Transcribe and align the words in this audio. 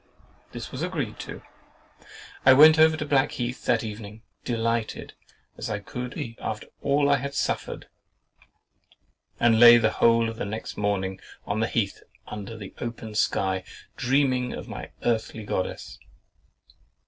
—This 0.51 0.71
was 0.71 0.81
agreed 0.81 1.19
to. 1.19 1.43
I 2.43 2.53
went 2.53 2.79
over 2.79 2.97
to 2.97 3.05
Blackheath 3.05 3.65
that 3.65 3.83
evening, 3.83 4.23
delighted 4.43 5.13
as 5.59 5.69
I 5.69 5.77
could 5.77 6.15
be 6.15 6.35
after 6.41 6.65
all 6.81 7.07
I 7.07 7.17
had 7.17 7.35
suffered, 7.35 7.87
and 9.39 9.59
lay 9.59 9.77
the 9.77 9.91
whole 9.91 10.27
of 10.27 10.37
the 10.37 10.45
next 10.45 10.75
morning 10.75 11.19
on 11.45 11.59
the 11.59 11.67
heath 11.67 12.01
under 12.25 12.57
the 12.57 12.73
open 12.79 13.13
sky, 13.13 13.63
dreaming 13.95 14.53
of 14.53 14.67
my 14.67 14.89
earthly 15.03 15.43
Goddess. 15.43 15.99